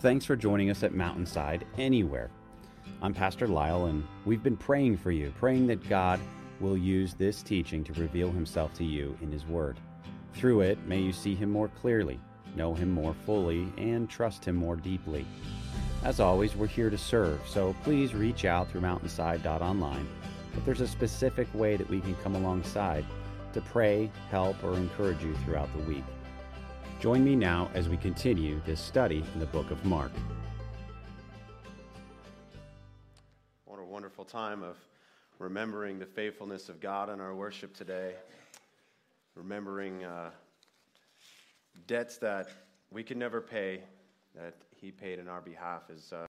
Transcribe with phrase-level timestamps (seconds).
[0.00, 2.30] Thanks for joining us at Mountainside Anywhere.
[3.02, 6.20] I'm Pastor Lyle, and we've been praying for you, praying that God
[6.60, 9.76] will use this teaching to reveal himself to you in his word.
[10.34, 12.20] Through it, may you see him more clearly,
[12.54, 15.26] know him more fully, and trust him more deeply.
[16.04, 20.06] As always, we're here to serve, so please reach out through mountainside.online
[20.56, 23.04] if there's a specific way that we can come alongside
[23.52, 26.04] to pray, help, or encourage you throughout the week.
[27.00, 30.10] Join me now as we continue this study in the book of Mark.
[33.66, 34.76] What a wonderful time of
[35.38, 38.14] remembering the faithfulness of God in our worship today,
[39.36, 40.30] remembering uh,
[41.86, 42.48] debts that
[42.90, 43.84] we can never pay,
[44.34, 46.26] that He paid in our behalf, is uh,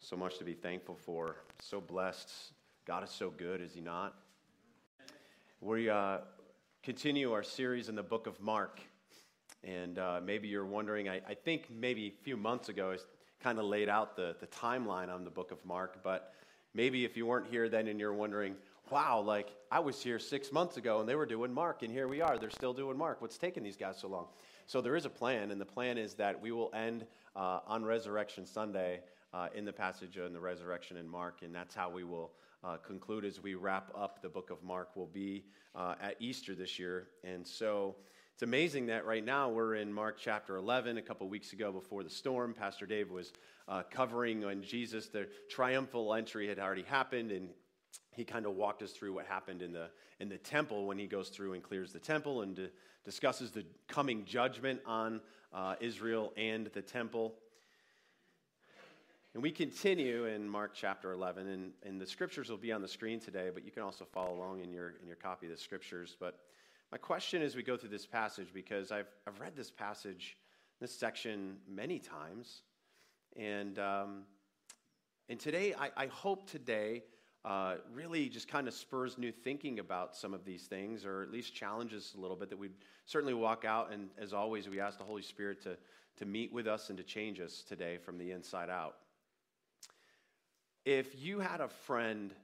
[0.00, 1.36] so much to be thankful for.
[1.60, 2.28] So blessed.
[2.86, 4.16] God is so good, is He not?
[5.60, 6.18] We uh,
[6.82, 8.80] continue our series in the book of Mark.
[9.64, 12.96] And uh, maybe you're wondering, I, I, think maybe a few months ago I
[13.42, 16.34] kind of laid out the, the timeline on the book of Mark, but
[16.74, 18.56] maybe if you weren't here then and you're wondering,
[18.90, 22.08] wow, like I was here six months ago and they were doing Mark, and here
[22.08, 23.22] we are, they're still doing Mark.
[23.22, 24.26] What's taking these guys so long?
[24.66, 27.06] So there is a plan, and the plan is that we will end
[27.36, 29.00] uh, on Resurrection Sunday
[29.32, 32.32] uh, in the passage on the resurrection in Mark, and that's how we will
[32.64, 34.94] uh, conclude as we wrap up the book of Mark.
[34.94, 35.44] Will be
[35.74, 37.96] uh, at Easter this year, and so.
[38.34, 40.96] It's amazing that right now we're in Mark chapter 11.
[40.96, 43.32] A couple weeks ago, before the storm, Pastor Dave was
[43.68, 47.50] uh, covering when Jesus, the triumphal entry had already happened, and
[48.10, 51.06] he kind of walked us through what happened in the, in the temple when he
[51.06, 52.70] goes through and clears the temple and d-
[53.04, 55.20] discusses the coming judgment on
[55.52, 57.34] uh, Israel and the temple.
[59.34, 62.88] And we continue in Mark chapter 11, and, and the scriptures will be on the
[62.88, 65.58] screen today, but you can also follow along in your, in your copy of the
[65.58, 66.16] scriptures.
[66.18, 66.38] But
[66.92, 70.36] my question as we go through this passage, because I've, I've read this passage,
[70.78, 72.64] this section, many times,
[73.34, 74.24] and, um,
[75.30, 77.04] and today, I, I hope today
[77.46, 81.32] uh, really just kind of spurs new thinking about some of these things, or at
[81.32, 82.74] least challenges a little bit, that we'd
[83.06, 85.78] certainly walk out, and as always, we ask the Holy Spirit to,
[86.18, 88.96] to meet with us and to change us today from the inside out.
[90.84, 92.34] If you had a friend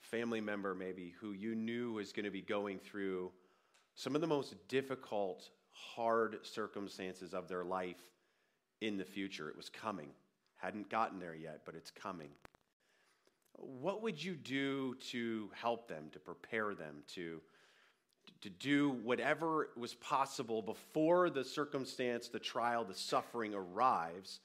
[0.00, 3.30] family member maybe who you knew was going to be going through
[3.98, 8.00] some of the most difficult, hard circumstances of their life
[8.80, 9.48] in the future.
[9.48, 10.10] It was coming.
[10.54, 12.28] Hadn't gotten there yet, but it's coming.
[13.54, 17.40] What would you do to help them, to prepare them, to,
[18.40, 24.38] to do whatever was possible before the circumstance, the trial, the suffering arrives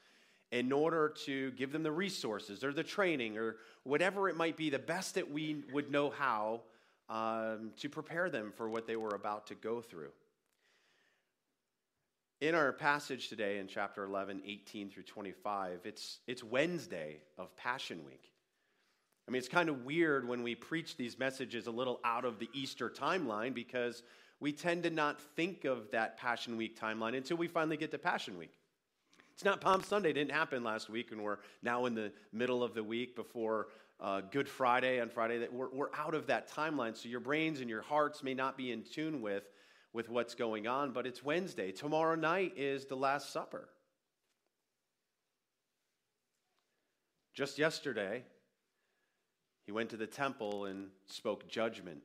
[0.51, 4.71] in order to give them the resources or the training or whatever it might be,
[4.71, 6.61] the best that we would know how
[7.09, 10.11] um, to prepare them for what they were about to go through.
[12.41, 18.03] In our passage today in chapter 11, 18 through 25, it's, it's Wednesday of Passion
[18.05, 18.31] Week.
[19.27, 22.39] I mean, it's kind of weird when we preach these messages a little out of
[22.39, 24.03] the Easter timeline because
[24.41, 27.97] we tend to not think of that Passion Week timeline until we finally get to
[27.97, 28.51] Passion Week.
[29.33, 32.61] It's not Palm Sunday, it didn't happen last week, and we're now in the middle
[32.61, 33.67] of the week before
[33.99, 35.39] uh, Good Friday on Friday.
[35.39, 38.57] That we're, we're out of that timeline, so your brains and your hearts may not
[38.57, 39.43] be in tune with,
[39.93, 41.71] with what's going on, but it's Wednesday.
[41.71, 43.69] Tomorrow night is the Last Supper.
[47.33, 48.23] Just yesterday,
[49.65, 52.01] he went to the temple and spoke judgment.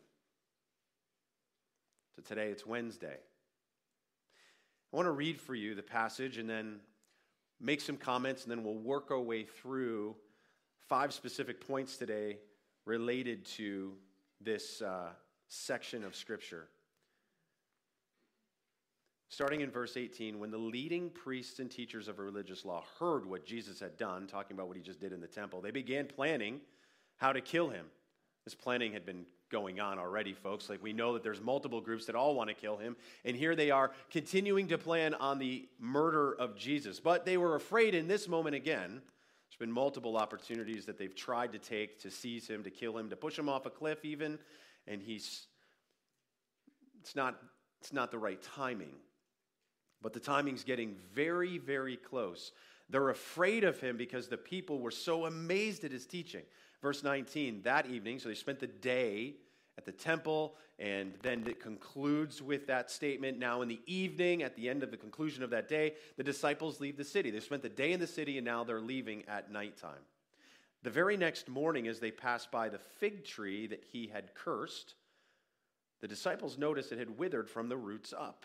[2.17, 3.17] So today it's Wednesday.
[4.93, 6.81] I want to read for you the passage and then
[7.61, 10.17] make some comments, and then we'll work our way through
[10.89, 12.39] five specific points today
[12.87, 13.93] related to
[14.41, 15.11] this uh,
[15.47, 16.69] section of Scripture.
[19.29, 23.45] Starting in verse 18, when the leading priests and teachers of religious law heard what
[23.45, 26.61] Jesus had done, talking about what he just did in the temple, they began planning
[27.19, 27.85] how to kill him.
[28.47, 30.71] This planning had been going on already, folks.
[30.71, 32.97] Like we know that there's multiple groups that all want to kill him.
[33.27, 36.99] And here they are continuing to plan on the murder of Jesus.
[36.99, 39.03] But they were afraid in this moment again.
[39.49, 43.09] There's been multiple opportunities that they've tried to take to seize him, to kill him,
[43.11, 44.39] to push him off a cliff, even.
[44.87, 45.47] And he's,
[47.01, 47.41] it's not,
[47.81, 48.95] it's not the right timing.
[50.03, 52.53] But the timing's getting very, very close.
[52.91, 56.43] They're afraid of him because the people were so amazed at his teaching.
[56.81, 59.35] Verse 19, that evening, so they spent the day
[59.79, 63.39] at the temple, and then it concludes with that statement.
[63.39, 66.81] Now, in the evening, at the end of the conclusion of that day, the disciples
[66.81, 67.31] leave the city.
[67.31, 70.03] They spent the day in the city, and now they're leaving at nighttime.
[70.83, 74.97] The very next morning, as they passed by the fig tree that he had cursed,
[76.01, 78.45] the disciples noticed it had withered from the roots up.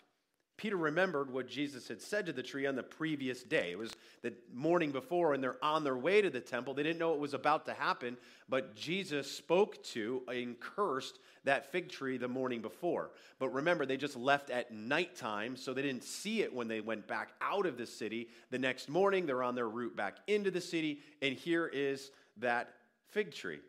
[0.56, 3.72] Peter remembered what Jesus had said to the tree on the previous day.
[3.72, 3.90] It was
[4.22, 6.74] the morning before, and they're on their way to the temple.
[6.74, 8.16] They didn't know it was about to happen,
[8.48, 13.10] but Jesus spoke to and cursed that fig tree the morning before.
[13.40, 17.08] But remember, they just left at nighttime, so they didn't see it when they went
[17.08, 18.28] back out of the city.
[18.50, 22.74] The next morning, they're on their route back into the city, and here is that
[23.08, 23.54] fig tree.
[23.54, 23.62] And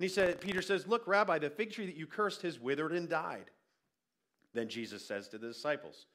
[0.00, 3.08] he said, Peter says, Look, Rabbi, the fig tree that you cursed has withered and
[3.08, 3.50] died.
[4.52, 6.06] Then Jesus says to the disciples,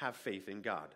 [0.00, 0.94] have faith in God.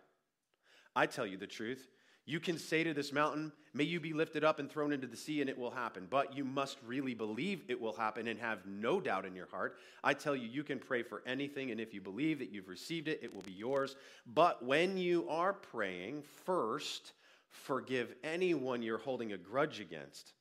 [0.95, 1.87] I tell you the truth.
[2.27, 5.17] You can say to this mountain, May you be lifted up and thrown into the
[5.17, 6.07] sea, and it will happen.
[6.09, 9.77] But you must really believe it will happen and have no doubt in your heart.
[10.03, 13.09] I tell you, you can pray for anything, and if you believe that you've received
[13.09, 13.95] it, it will be yours.
[14.25, 17.11] But when you are praying, first
[17.49, 20.31] forgive anyone you're holding a grudge against.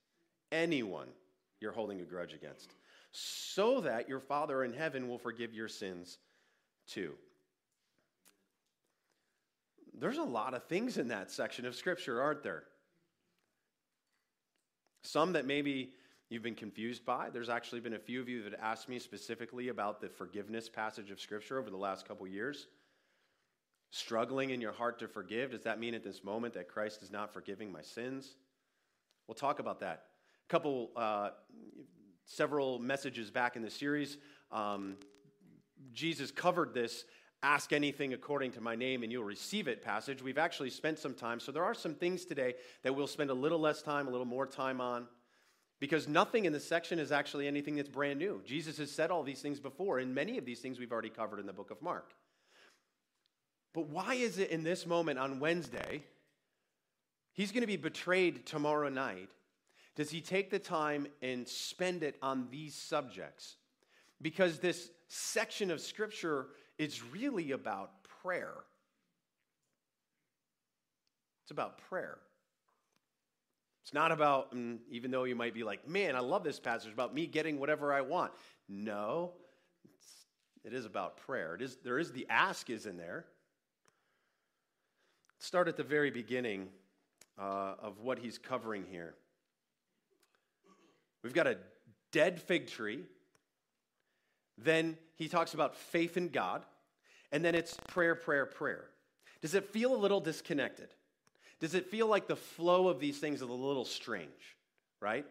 [0.53, 1.09] Anyone
[1.61, 2.73] you're holding a grudge against.
[3.11, 6.19] So that your Father in heaven will forgive your sins
[6.87, 7.15] too
[9.99, 12.65] there's a lot of things in that section of Scripture, aren't there?
[15.03, 15.91] Some that maybe
[16.31, 17.31] you've been confused by.
[17.31, 21.11] There's actually been a few of you that asked me specifically about the forgiveness passage
[21.11, 22.67] of Scripture over the last couple years.
[23.91, 27.13] Struggling in your heart to forgive, does that mean at this moment that Christ is
[27.13, 28.35] not forgiving my sins?
[29.29, 30.05] We'll talk about that.
[30.49, 31.31] A couple, uh,
[32.25, 34.19] several messages back in the series,
[34.51, 34.97] um,
[35.93, 37.05] Jesus covered this
[37.45, 40.23] ask anything according to my name and you'll receive it passage.
[40.23, 41.39] We've actually spent some time.
[41.39, 44.25] So there are some things today that we'll spend a little less time, a little
[44.27, 45.07] more time on,
[45.79, 48.41] because nothing in this section is actually anything that's brand new.
[48.47, 51.39] Jesus has said all these things before, and many of these things we've already covered
[51.39, 52.15] in the book of Mark.
[53.75, 56.05] But why is it in this moment on Wednesday,
[57.35, 59.29] he's going to be betrayed tomorrow night?
[59.97, 63.57] Does he take the time and spend it on these subjects?
[64.23, 66.47] Because this section of scripture
[66.79, 67.91] it's really about
[68.23, 68.55] prayer.
[71.45, 72.19] It's about prayer.
[73.85, 76.93] It's not about, mm, even though you might be like, man, I love this passage,
[76.93, 78.33] about me getting whatever I want.
[78.67, 79.33] No,
[80.65, 81.55] it is about prayer.
[81.55, 83.27] It is, there is the ask is in there.
[85.39, 86.69] start at the very beginning
[87.39, 89.15] uh, of what he's covering here.
[91.23, 91.59] We've got a
[92.11, 93.05] dead fig tree
[94.59, 96.65] then he talks about faith in God.
[97.33, 98.85] And then it's prayer, prayer, prayer.
[99.43, 100.89] Does it feel a little disconnected?
[101.61, 104.57] Does it feel like the flow of these things is a little strange,
[105.01, 105.27] right?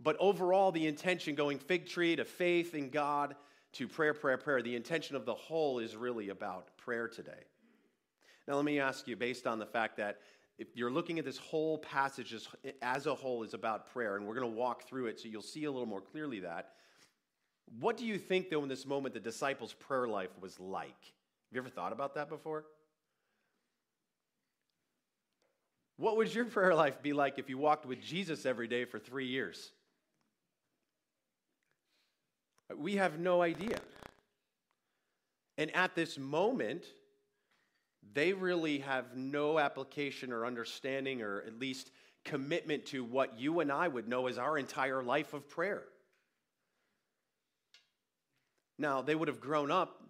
[0.00, 3.36] But overall, the intention going fig tree to faith in God
[3.72, 7.44] to prayer, prayer, prayer, the intention of the whole is really about prayer today.
[8.46, 10.18] Now, let me ask you, based on the fact that
[10.58, 12.48] if you're looking at this whole passage as,
[12.80, 15.42] as a whole is about prayer, and we're going to walk through it so you'll
[15.42, 16.72] see a little more clearly that,
[17.80, 20.86] what do you think, though, in this moment, the disciples' prayer life was like?
[20.86, 22.64] Have you ever thought about that before?
[25.96, 28.98] What would your prayer life be like if you walked with Jesus every day for
[28.98, 29.72] three years?
[32.76, 33.78] We have no idea.
[35.58, 36.84] And at this moment,
[38.12, 41.90] they really have no application or understanding or at least
[42.24, 45.84] commitment to what you and I would know as our entire life of prayer.
[48.78, 50.02] Now, they would have grown up,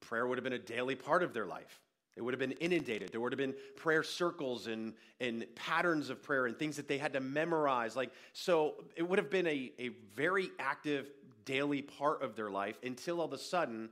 [0.00, 1.80] prayer would have been a daily part of their life.
[2.14, 3.10] They would have been inundated.
[3.10, 6.98] There would have been prayer circles and, and patterns of prayer and things that they
[6.98, 7.96] had to memorize.
[7.96, 11.10] Like, so it would have been a, a very active
[11.44, 13.88] daily part of their life until all of a sudden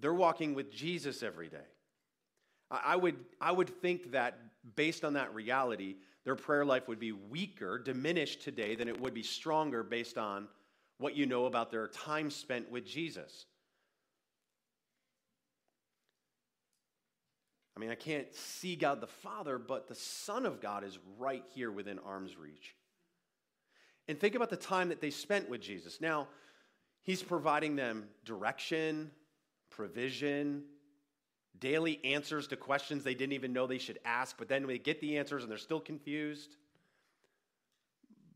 [0.00, 1.56] they're walking with Jesus every day.
[2.70, 4.38] I would, I would think that
[4.76, 9.12] based on that reality, their prayer life would be weaker, diminished today than it would
[9.12, 10.48] be stronger based on
[11.02, 13.46] what you know about their time spent with Jesus.
[17.76, 21.44] I mean, I can't see God the Father, but the Son of God is right
[21.54, 22.76] here within arm's reach.
[24.06, 26.00] And think about the time that they spent with Jesus.
[26.00, 26.28] Now,
[27.02, 29.10] He's providing them direction,
[29.70, 30.62] provision,
[31.58, 35.00] daily answers to questions they didn't even know they should ask, but then they get
[35.00, 36.56] the answers and they're still confused.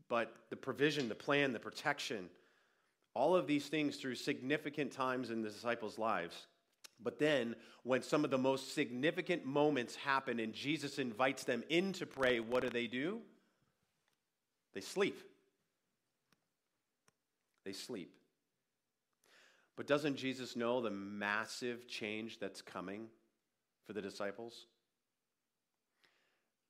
[0.09, 2.29] But the provision, the plan, the protection,
[3.17, 6.45] all of these things through significant times in the disciples' lives.
[7.03, 11.93] But then, when some of the most significant moments happen and Jesus invites them in
[11.93, 13.19] to pray, what do they do?
[14.73, 15.19] They sleep.
[17.65, 18.13] They sleep.
[19.75, 23.07] But doesn't Jesus know the massive change that's coming
[23.85, 24.67] for the disciples?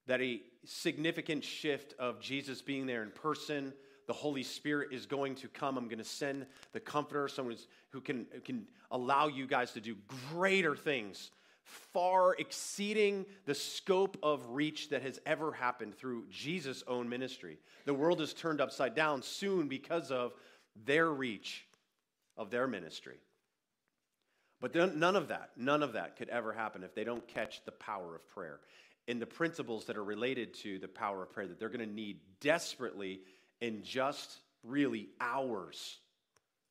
[0.08, 3.74] That a significant shift of Jesus being there in person,
[4.08, 5.78] the Holy Spirit is going to come.
[5.78, 7.58] I'm going to send the Comforter, someone
[7.90, 9.96] who can, who can allow you guys to do
[10.32, 11.32] greater things,
[11.64, 17.58] far exceeding the scope of reach that has ever happened through Jesus' own ministry.
[17.86, 20.34] The world is turned upside down soon because of
[20.86, 21.66] their reach
[22.38, 23.18] of their ministry.
[24.60, 27.72] But none of that, none of that could ever happen if they don't catch the
[27.72, 28.60] power of prayer
[29.08, 31.94] and the principles that are related to the power of prayer that they're going to
[31.94, 33.22] need desperately
[33.62, 36.00] in just really hours,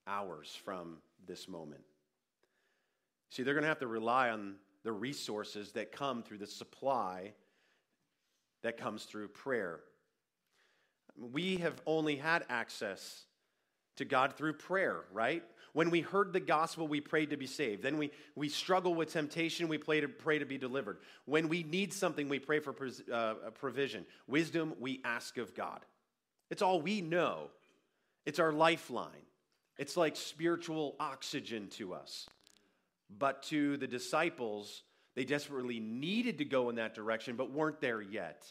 [0.06, 1.82] hours from this moment.
[3.30, 7.32] See, they're going to have to rely on the resources that come through the supply
[8.62, 9.80] that comes through prayer.
[11.18, 13.24] We have only had access
[13.96, 15.42] to God through prayer, right?
[15.72, 17.82] When we heard the gospel, we prayed to be saved.
[17.82, 20.98] Then we, we struggle with temptation, we pray to, pray to be delivered.
[21.24, 22.74] When we need something, we pray for
[23.12, 24.06] uh, provision.
[24.26, 25.80] Wisdom, we ask of God.
[26.50, 27.50] It's all we know,
[28.24, 29.10] it's our lifeline.
[29.78, 32.26] It's like spiritual oxygen to us.
[33.18, 34.82] But to the disciples,
[35.14, 38.46] they desperately needed to go in that direction, but weren't there yet.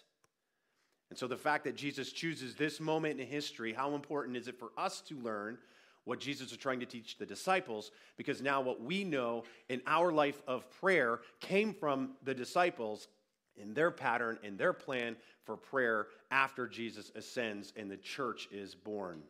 [1.10, 4.60] And so the fact that Jesus chooses this moment in history, how important is it
[4.60, 5.58] for us to learn
[6.04, 10.12] what Jesus was trying to teach the disciples because now what we know in our
[10.12, 13.08] life of prayer came from the disciples
[13.58, 18.76] in their pattern, in their plan for prayer after Jesus ascends and the church is
[18.76, 19.22] born.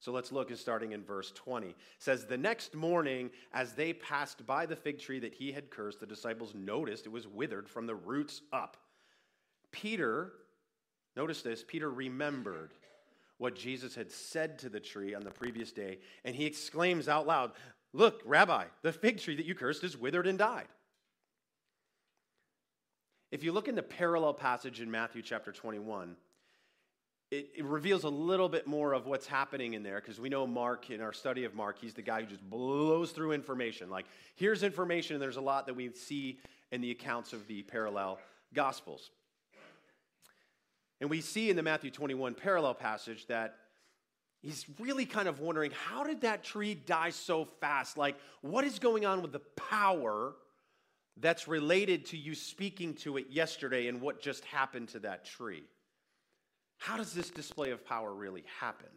[0.00, 1.68] So let's look at starting in verse 20.
[1.68, 5.70] It says, The next morning, as they passed by the fig tree that he had
[5.70, 8.76] cursed, the disciples noticed it was withered from the roots up.
[9.72, 10.32] Peter,
[11.16, 12.74] notice this, Peter remembered
[13.38, 17.26] what Jesus had said to the tree on the previous day, and he exclaims out
[17.26, 17.52] loud,
[17.94, 20.66] Look, Rabbi, the fig tree that you cursed is withered and died.
[23.34, 26.14] If you look in the parallel passage in Matthew chapter 21,
[27.32, 30.46] it, it reveals a little bit more of what's happening in there because we know
[30.46, 33.90] Mark, in our study of Mark, he's the guy who just blows through information.
[33.90, 36.38] Like, here's information, and there's a lot that we see
[36.70, 38.20] in the accounts of the parallel
[38.54, 39.10] gospels.
[41.00, 43.56] And we see in the Matthew 21 parallel passage that
[44.42, 47.98] he's really kind of wondering how did that tree die so fast?
[47.98, 50.34] Like, what is going on with the power
[51.18, 55.64] that's related to you speaking to it yesterday and what just happened to that tree?
[56.78, 58.88] How does this display of power really happen?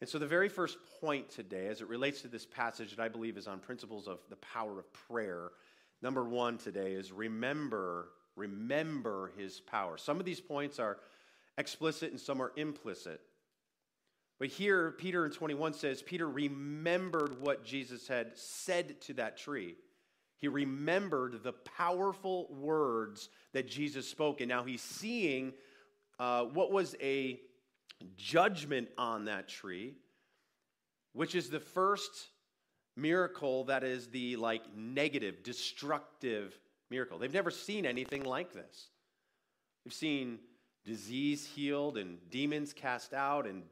[0.00, 3.08] And so, the very first point today, as it relates to this passage that I
[3.08, 5.50] believe is on principles of the power of prayer,
[6.02, 9.96] number one today is remember Remember his power.
[9.96, 10.98] Some of these points are
[11.56, 13.20] explicit and some are implicit.
[14.40, 19.76] But here, Peter in 21 says, Peter remembered what Jesus had said to that tree.
[20.44, 24.42] He remembered the powerful words that Jesus spoke.
[24.42, 25.54] And now he's seeing
[26.18, 27.40] uh, what was a
[28.18, 29.94] judgment on that tree,
[31.14, 32.10] which is the first
[32.94, 36.60] miracle that is the like negative, destructive
[36.90, 37.16] miracle.
[37.16, 38.88] They've never seen anything like this.
[39.82, 40.40] They've seen
[40.84, 43.62] disease healed and demons cast out and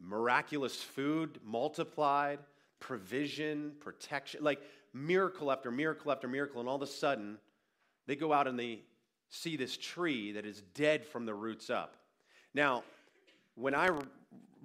[0.00, 2.38] miraculous food multiplied,
[2.78, 4.60] provision, protection, like
[4.92, 6.60] miracle after miracle after miracle.
[6.60, 7.38] And all of a sudden,
[8.06, 8.80] they go out and they
[9.28, 11.96] see this tree that is dead from the roots up.
[12.54, 12.84] Now,
[13.54, 13.90] when I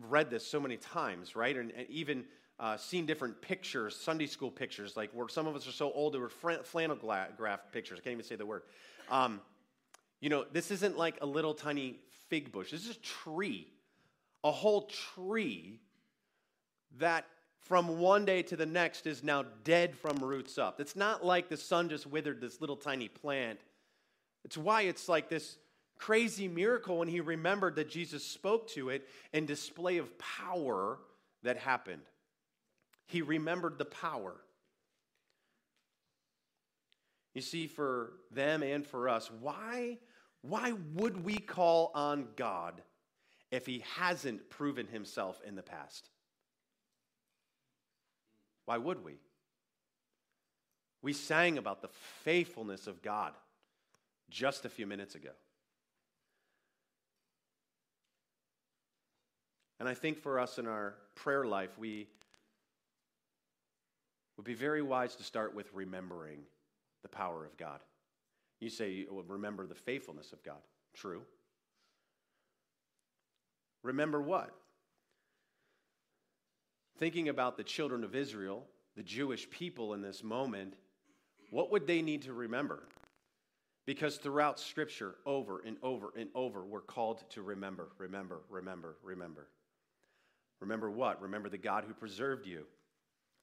[0.09, 2.25] read this so many times, right, and, and even
[2.59, 6.13] uh, seen different pictures, Sunday school pictures, like where some of us are so old,
[6.13, 7.99] they were flannel graph pictures.
[7.99, 8.63] I can't even say the word.
[9.09, 9.41] Um,
[10.19, 12.71] you know, this isn't like a little tiny fig bush.
[12.71, 13.67] This is a tree,
[14.43, 15.79] a whole tree
[16.97, 17.25] that
[17.67, 20.79] from one day to the next is now dead from roots up.
[20.79, 23.59] It's not like the sun just withered this little tiny plant.
[24.45, 25.57] It's why it's like this
[25.97, 30.99] crazy miracle when he remembered that Jesus spoke to it and display of power
[31.43, 32.03] that happened.
[33.07, 34.35] He remembered the power.
[37.33, 39.97] You see, for them and for us, why,
[40.41, 42.81] why would we call on God
[43.51, 46.09] if he hasn't proven himself in the past?
[48.67, 49.13] Why would we?
[51.01, 51.87] We sang about the
[52.23, 53.31] faithfulness of God
[54.29, 55.29] just a few minutes ago.
[59.79, 62.07] And I think for us in our prayer life, we
[64.35, 66.39] would be very wise to start with remembering
[67.03, 67.79] the power of God.
[68.59, 70.59] You say, well, remember the faithfulness of God.
[70.93, 71.21] True.
[73.81, 74.53] Remember what?
[76.97, 80.73] Thinking about the children of Israel, the Jewish people in this moment,
[81.51, 82.83] what would they need to remember?
[83.85, 89.47] Because throughout Scripture, over and over and over, we're called to remember, remember, remember, remember.
[90.59, 91.21] Remember what?
[91.21, 92.65] Remember the God who preserved you,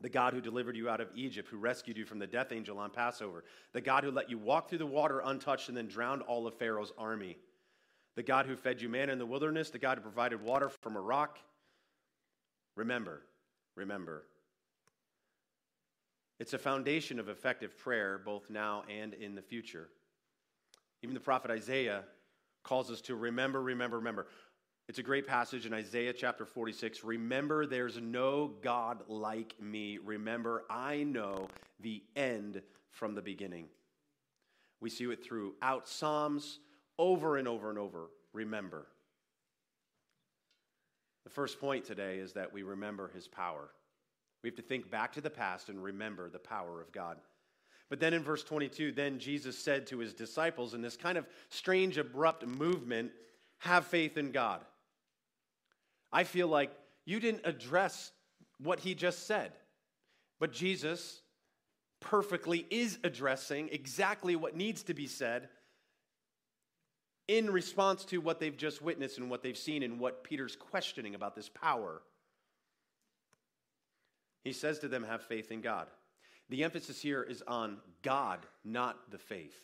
[0.01, 2.79] the God who delivered you out of Egypt, who rescued you from the death angel
[2.79, 6.23] on Passover, the God who let you walk through the water untouched and then drowned
[6.23, 7.39] all of Pharaoh's army,
[8.17, 10.97] the God who fed you manna in the wilderness, the God who provided water from
[10.97, 11.39] a rock.
[12.77, 13.23] Remember,
[13.77, 14.25] remember.
[16.41, 19.89] It's a foundation of effective prayer, both now and in the future.
[21.03, 22.05] Even the prophet Isaiah
[22.65, 24.27] calls us to remember, remember, remember.
[24.89, 27.05] It's a great passage in Isaiah chapter 46.
[27.05, 29.99] Remember, there's no God like me.
[29.99, 31.49] Remember, I know
[31.81, 33.67] the end from the beginning.
[34.81, 36.59] We see it throughout Psalms
[36.99, 38.11] over and over and over.
[38.33, 38.87] Remember.
[41.25, 43.71] The first point today is that we remember his power.
[44.43, 47.19] We have to think back to the past and remember the power of God.
[47.89, 51.27] But then in verse 22, then Jesus said to his disciples in this kind of
[51.49, 53.13] strange, abrupt movement,
[53.59, 54.61] have faith in God.
[56.13, 56.71] I feel like
[57.05, 58.13] you didn't address
[58.59, 59.53] what he just said,
[60.39, 61.23] but Jesus
[62.01, 65.49] perfectly is addressing exactly what needs to be said
[67.29, 71.15] in response to what they've just witnessed and what they've seen and what Peter's questioning
[71.15, 72.03] about this power.
[74.43, 75.89] He says to them, Have faith in God.
[76.51, 79.59] The emphasis here is on God, not the faith.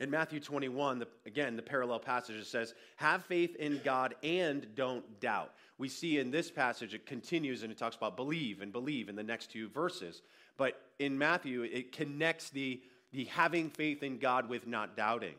[0.00, 5.20] In Matthew 21, the, again, the parallel passage says, Have faith in God and don't
[5.20, 5.52] doubt.
[5.76, 9.16] We see in this passage it continues and it talks about believe and believe in
[9.16, 10.22] the next two verses.
[10.56, 12.80] But in Matthew, it connects the,
[13.12, 15.34] the having faith in God with not doubting.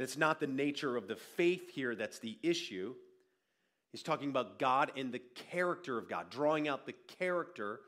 [0.00, 2.94] And it's not the nature of the faith here that's the issue.
[3.92, 7.80] He's talking about God and the character of God, drawing out the character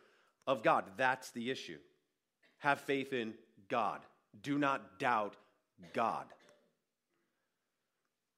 [0.47, 0.85] of God.
[0.99, 1.79] That's the issue.
[2.59, 3.33] Have faith in
[3.71, 4.01] God.
[4.43, 5.37] Do not doubt
[5.95, 6.27] God.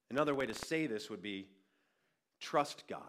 [0.09, 1.49] Another way to say this would be
[2.41, 3.01] trust God.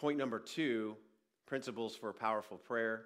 [0.00, 0.96] Point number two
[1.44, 3.04] principles for powerful prayer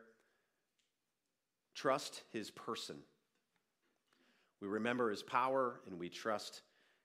[1.75, 2.99] trust his person.
[4.62, 6.62] We remember his power and we trust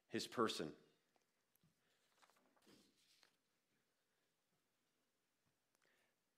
[0.10, 0.70] his person.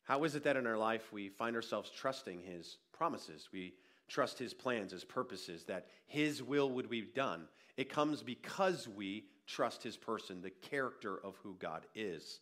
[0.09, 3.49] How is it that in our life we find ourselves trusting His promises?
[3.53, 3.75] We
[4.07, 7.43] trust His plans, His purposes, that His will would be done.
[7.77, 12.39] It comes because we trust His person, the character of who God is.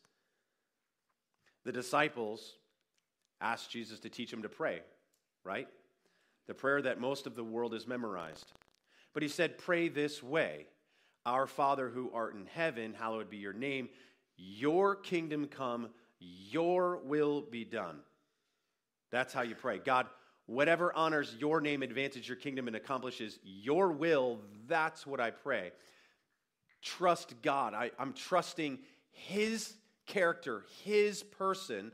[1.65, 2.53] The disciples
[3.41, 4.79] asked Jesus to teach them to pray,
[5.43, 5.67] right?
[6.47, 8.49] The prayer that most of the world has memorized.
[9.17, 10.67] But He said, Pray this way
[11.25, 13.89] Our Father who art in heaven, hallowed be your name.
[14.37, 18.01] Your kingdom come your will be done.
[19.09, 19.79] That's how you pray.
[19.79, 20.05] God,
[20.45, 25.71] whatever honors your name, advances your kingdom, and accomplishes your will, that's what I pray.
[26.83, 27.73] Trust God.
[27.73, 28.77] I, am trusting
[29.09, 29.73] His
[30.05, 31.91] character, His person,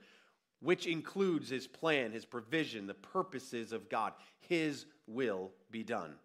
[0.60, 4.12] which includes His plan, His provision, the purposes of God.
[4.42, 6.16] His will be done.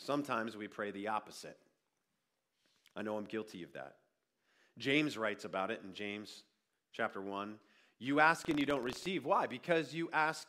[0.00, 1.58] Sometimes we pray the opposite.
[2.96, 3.96] I know I'm guilty of that.
[4.78, 6.44] James writes about it in James
[6.92, 7.56] chapter 1.
[7.98, 9.26] You ask and you don't receive.
[9.26, 9.46] Why?
[9.46, 10.48] Because you ask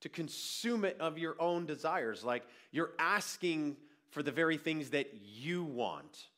[0.00, 2.24] to consume it of your own desires.
[2.24, 3.76] Like you're asking
[4.08, 6.28] for the very things that you want,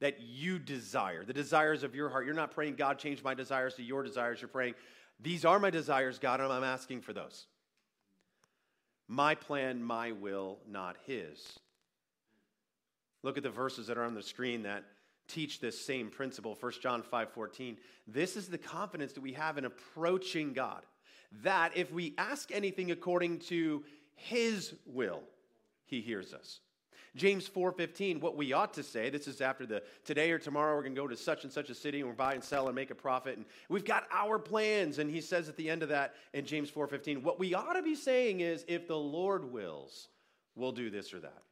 [0.00, 2.26] that you desire, the desires of your heart.
[2.26, 4.40] You're not praying, God, change my desires to your desires.
[4.40, 4.74] You're praying,
[5.20, 7.46] these are my desires, God, and I'm asking for those.
[9.08, 11.58] My plan, my will, not His.
[13.22, 14.84] Look at the verses that are on the screen that
[15.28, 17.76] teach this same principle 1 john 5 14
[18.06, 20.82] this is the confidence that we have in approaching god
[21.42, 25.22] that if we ask anything according to his will
[25.84, 26.60] he hears us.
[27.16, 30.82] James 4.15 what we ought to say this is after the today or tomorrow we're
[30.82, 32.74] going to go to such and such a city and we're buy and sell and
[32.74, 35.88] make a profit and we've got our plans and he says at the end of
[35.88, 40.08] that in james 4.15 what we ought to be saying is if the lord wills
[40.54, 41.42] we'll do this or that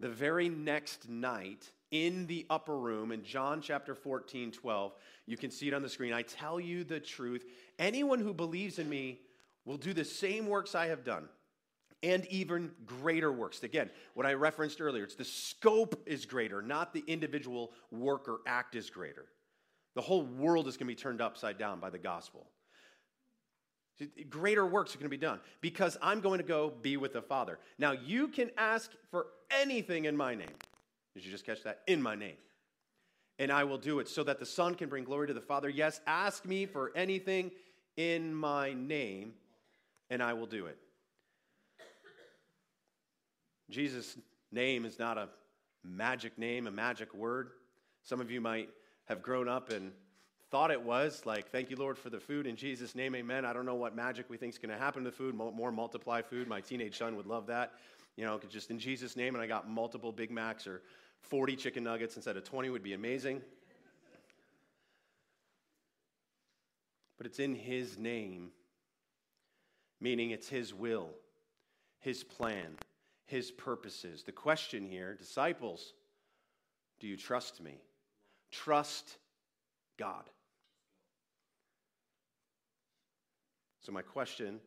[0.00, 4.92] the very next night in the upper room in John chapter 14, 12.
[5.26, 6.12] You can see it on the screen.
[6.12, 7.44] I tell you the truth.
[7.78, 9.20] Anyone who believes in me
[9.64, 11.28] will do the same works I have done
[12.02, 13.62] and even greater works.
[13.62, 18.40] Again, what I referenced earlier, it's the scope is greater, not the individual work or
[18.46, 19.26] act is greater.
[19.94, 22.46] The whole world is going to be turned upside down by the gospel.
[24.28, 27.22] Greater works are going to be done because I'm going to go be with the
[27.22, 27.58] Father.
[27.78, 30.48] Now, you can ask for anything in my name.
[31.14, 31.80] Did you just catch that?
[31.86, 32.36] In my name.
[33.38, 35.68] And I will do it so that the Son can bring glory to the Father.
[35.68, 37.50] Yes, ask me for anything
[37.96, 39.32] in my name,
[40.10, 40.78] and I will do it.
[43.70, 44.16] Jesus'
[44.52, 45.28] name is not a
[45.82, 47.50] magic name, a magic word.
[48.02, 48.68] Some of you might
[49.06, 49.92] have grown up and
[50.50, 52.46] thought it was like, thank you, Lord, for the food.
[52.46, 53.44] In Jesus' name, amen.
[53.44, 55.72] I don't know what magic we think is going to happen to the food, more
[55.72, 56.48] multiply food.
[56.48, 57.74] My teenage son would love that.
[58.16, 60.82] You know, just in Jesus' name, and I got multiple Big Macs or
[61.22, 63.42] 40 chicken nuggets instead of 20 would be amazing.
[67.18, 68.50] But it's in His name,
[70.00, 71.10] meaning it's His will,
[71.98, 72.76] His plan,
[73.26, 74.22] His purposes.
[74.22, 75.92] The question here, disciples,
[77.00, 77.80] do you trust me?
[78.52, 79.16] Trust
[79.98, 80.24] God.
[83.86, 84.58] So, my question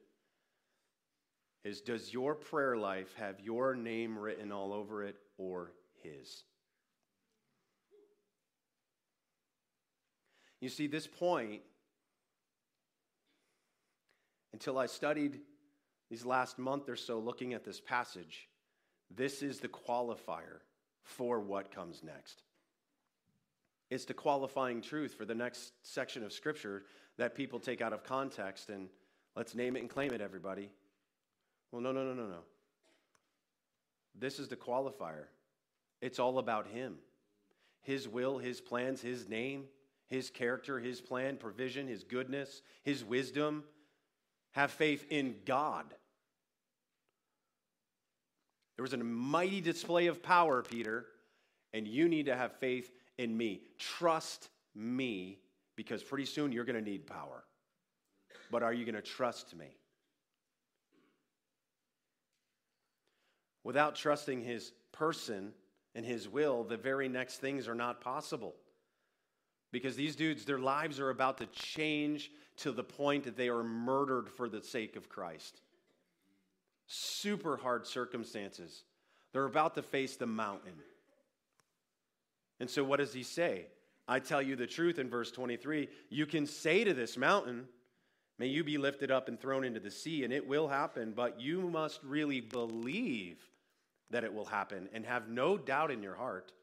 [1.65, 6.45] is Does your prayer life have your name written all over it or His?
[10.61, 11.61] You see, this point,
[14.53, 15.41] until I studied
[16.09, 18.47] these last month or so looking at this passage,
[19.13, 20.59] this is the qualifier
[21.03, 22.43] for what comes next.
[23.89, 26.83] It's the qualifying truth for the next section of Scripture
[27.17, 28.87] that people take out of context and
[29.35, 30.69] let's name it and claim it, everybody.
[31.71, 32.39] Well, no, no, no, no, no.
[34.17, 35.25] This is the qualifier.
[36.01, 36.97] It's all about Him
[37.81, 39.65] His will, His plans, His name,
[40.07, 43.63] His character, His plan, provision, His goodness, His wisdom.
[44.53, 45.85] Have faith in God.
[48.75, 51.05] There was a mighty display of power, Peter,
[51.73, 53.61] and you need to have faith in me.
[53.77, 55.37] Trust me
[55.75, 57.43] because pretty soon you're going to need power.
[58.51, 59.67] But are you going to trust me?
[63.63, 65.53] Without trusting his person
[65.95, 68.55] and his will, the very next things are not possible.
[69.71, 73.63] Because these dudes, their lives are about to change to the point that they are
[73.63, 75.61] murdered for the sake of Christ.
[76.87, 78.83] Super hard circumstances.
[79.31, 80.73] They're about to face the mountain.
[82.59, 83.67] And so, what does he say?
[84.07, 87.67] I tell you the truth in verse 23 you can say to this mountain,
[88.39, 91.41] May you be lifted up and thrown into the sea, and it will happen, but
[91.41, 93.37] you must really believe
[94.11, 96.53] that it will happen and have no doubt in your heart.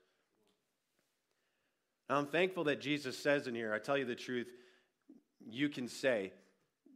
[2.08, 4.48] Now, I'm thankful that Jesus says in here, I tell you the truth,
[5.46, 6.32] you can say,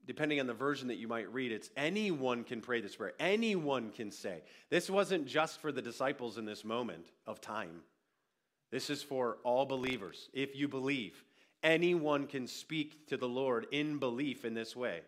[0.07, 3.13] depending on the version that you might read, it's anyone can pray this prayer.
[3.21, 4.43] Anyone can say.
[4.71, 7.83] This wasn't just for the disciples in this moment of time.
[8.71, 10.31] This is for all believers.
[10.33, 11.23] If you believe,
[11.63, 15.01] Anyone can speak to the Lord in belief in this way.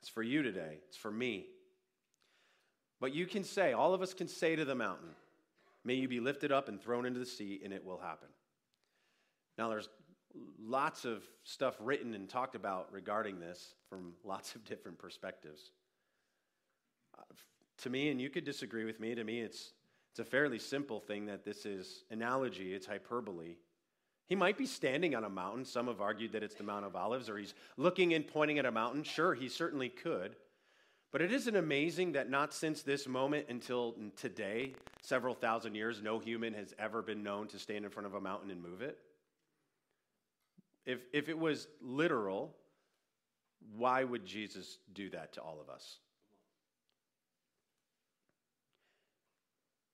[0.00, 1.46] It's for you today, it's for me.
[3.00, 5.10] But you can say, all of us can say to the mountain,
[5.84, 8.28] May you be lifted up and thrown into the sea, and it will happen.
[9.56, 9.88] Now, there's
[10.60, 15.70] lots of stuff written and talked about regarding this from lots of different perspectives.
[17.16, 17.22] Uh,
[17.78, 19.72] to me, and you could disagree with me, to me, it's,
[20.10, 23.54] it's a fairly simple thing that this is analogy, it's hyperbole.
[24.26, 25.64] He might be standing on a mountain.
[25.64, 28.66] Some have argued that it's the Mount of Olives, or he's looking and pointing at
[28.66, 29.04] a mountain.
[29.04, 30.34] Sure, he certainly could.
[31.12, 36.18] But it isn't amazing that not since this moment until today, several thousand years, no
[36.18, 38.98] human has ever been known to stand in front of a mountain and move it.
[40.84, 42.54] If, if it was literal,
[43.76, 45.98] why would Jesus do that to all of us?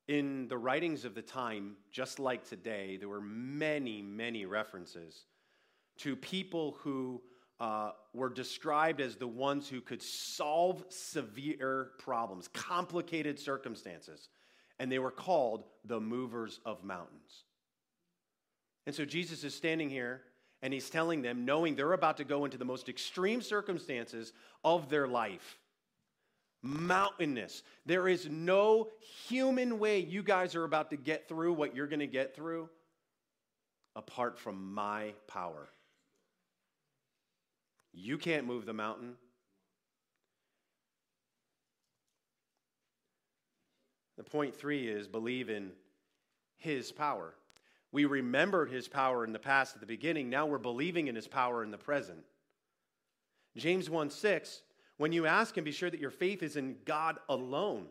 [0.09, 5.25] In the writings of the time, just like today, there were many, many references
[5.99, 7.23] to people who
[7.61, 14.29] uh, were described as the ones who could solve severe problems, complicated circumstances,
[14.81, 17.45] and they were called the movers of mountains.
[18.87, 20.23] And so Jesus is standing here
[20.61, 24.33] and he's telling them, knowing they're about to go into the most extreme circumstances
[24.65, 25.59] of their life
[26.62, 27.62] mountainous.
[27.87, 28.88] There is no
[29.29, 32.68] human way you guys are about to get through what you're going to get through
[33.96, 35.68] apart from my power.
[37.92, 39.16] You can't move the mountain.
[44.16, 45.72] The point three is believe in
[46.57, 47.35] his power.
[47.90, 50.31] We remembered his power in the past at the beginning.
[50.31, 52.20] Now we're believing in his power in the present.
[53.57, 54.62] James 1 6
[55.03, 57.87] when you ask Him, be sure that your faith is in God alone.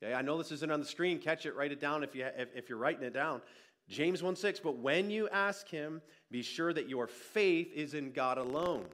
[0.00, 1.18] Okay, I know this isn't on the screen.
[1.18, 3.42] Catch it, write it down if, you, if, if you're writing it down.
[3.88, 8.12] James 1 6, but when you ask Him, be sure that your faith is in
[8.12, 8.84] God alone.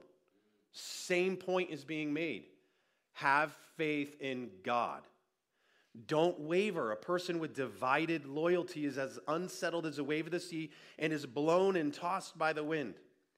[0.71, 2.45] Same point is being made.
[3.13, 5.03] Have faith in God.
[6.07, 6.93] Don't waver.
[6.93, 11.13] A person with divided loyalty is as unsettled as a wave of the sea and
[11.13, 12.95] is blown and tossed by the wind.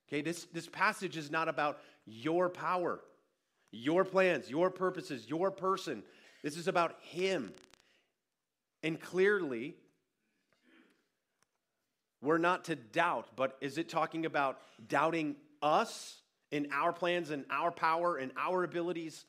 [0.08, 3.00] Okay, this, this passage is not about your power,
[3.72, 6.04] your plans, your purposes, your person.
[6.44, 7.54] This is about Him.
[8.84, 9.76] And clearly,
[12.22, 17.46] we're not to doubt, but is it talking about doubting us in our plans and
[17.50, 19.26] our power and our abilities?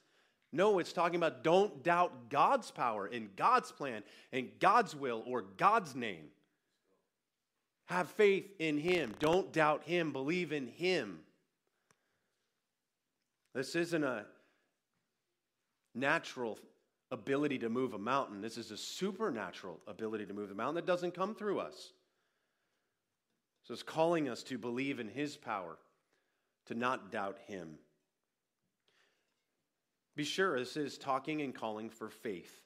[0.52, 5.42] No, it's talking about don't doubt God's power and God's plan and God's will or
[5.42, 6.26] God's name.
[7.86, 9.14] Have faith in Him.
[9.18, 10.12] Don't doubt Him.
[10.12, 11.23] Believe in Him.
[13.54, 14.24] This isn't a
[15.94, 16.58] natural
[17.10, 18.40] ability to move a mountain.
[18.40, 21.92] This is a supernatural ability to move the mountain that doesn't come through us.
[23.62, 25.78] So it's calling us to believe in His power,
[26.66, 27.78] to not doubt Him.
[30.16, 32.62] Be sure this is talking and calling for faith.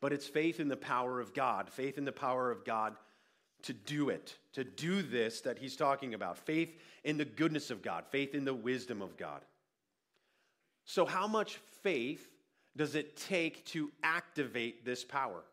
[0.00, 2.96] But it's faith in the power of God, faith in the power of God
[3.62, 6.36] to do it, to do this that he's talking about.
[6.36, 9.42] Faith in the goodness of God, faith in the wisdom of God.
[10.84, 12.28] So, how much faith
[12.76, 15.44] does it take to activate this power?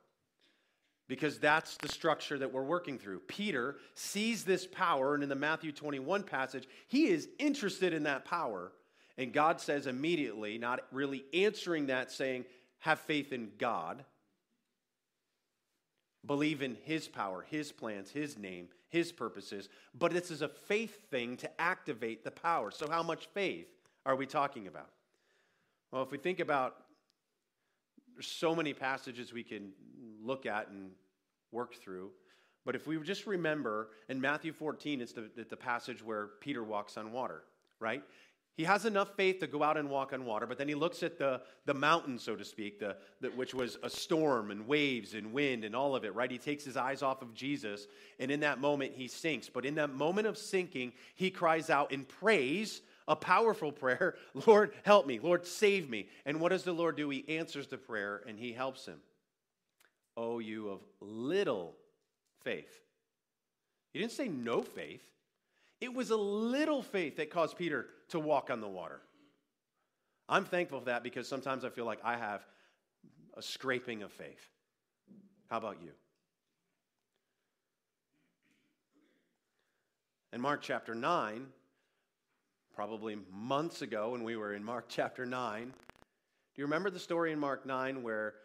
[1.09, 3.19] because that's the structure that we're working through.
[3.21, 8.23] Peter sees this power, and in the Matthew 21 passage, he is interested in that
[8.23, 8.71] power.
[9.17, 12.45] And God says immediately, not really answering that, saying,
[12.77, 14.05] Have faith in God,
[16.25, 19.67] believe in His power, His plans, His name, His purposes.
[19.97, 22.71] But this is a faith thing to activate the power.
[22.71, 23.67] So, how much faith
[24.05, 24.89] are we talking about?
[25.91, 26.75] Well, if we think about
[28.13, 29.71] there's so many passages we can
[30.21, 30.91] look at and
[31.51, 32.11] work through.
[32.65, 36.97] But if we just remember in Matthew 14, it's the, the passage where Peter walks
[36.97, 37.43] on water,
[37.79, 38.03] right?
[38.57, 41.01] He has enough faith to go out and walk on water, but then he looks
[41.01, 45.13] at the, the mountain, so to speak, the, the, which was a storm and waves
[45.13, 46.29] and wind and all of it, right?
[46.29, 47.87] He takes his eyes off of Jesus,
[48.19, 49.47] and in that moment, he sinks.
[49.47, 54.15] But in that moment of sinking, he cries out in praise, a powerful prayer
[54.47, 55.19] Lord, help me.
[55.19, 56.07] Lord, save me.
[56.25, 57.09] And what does the Lord do?
[57.09, 58.99] He answers the prayer and he helps him.
[60.15, 61.75] Oh, you of little
[62.43, 62.79] faith.
[63.91, 65.03] He didn't say no faith.
[65.81, 69.01] It was a little faith that caused Peter to walk on the water.
[70.27, 72.45] I'm thankful for that because sometimes I feel like I have
[73.35, 74.51] a scraping of faith.
[75.49, 75.91] How about you?
[80.31, 81.47] In Mark chapter 9,
[82.73, 85.71] probably months ago when we were in Mark chapter 9, do
[86.55, 88.35] you remember the story in Mark 9 where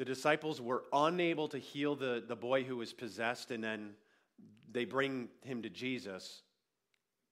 [0.00, 3.90] the disciples were unable to heal the, the boy who was possessed, and then
[4.72, 6.40] they bring him to Jesus.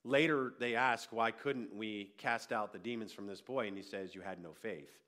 [0.04, 3.68] Later, they ask, Why couldn't we cast out the demons from this boy?
[3.68, 4.98] And he says, You had no faith.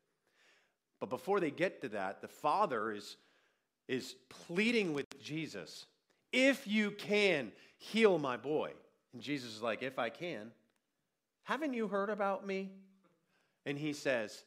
[1.01, 3.19] But before they get to that, the father is,
[3.89, 5.85] is pleading with Jesus,
[6.33, 8.73] If you can, heal my boy.
[9.13, 10.51] And Jesus is like, If I can.
[11.45, 12.71] Haven't you heard about me?
[13.67, 14.45] And he says,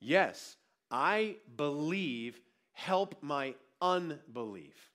[0.00, 0.56] Yes,
[0.90, 2.40] I believe,
[2.72, 4.90] help my unbelief.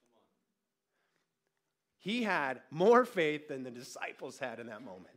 [1.99, 5.15] He had more faith than the disciples had in that moment.